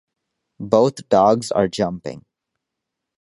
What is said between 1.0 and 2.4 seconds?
dogs are jumping.